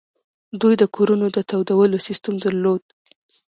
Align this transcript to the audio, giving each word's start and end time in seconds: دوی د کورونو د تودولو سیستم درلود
دوی 0.61 0.73
د 0.81 0.83
کورونو 0.95 1.25
د 1.35 1.37
تودولو 1.49 1.97
سیستم 2.07 2.33
درلود 2.43 2.83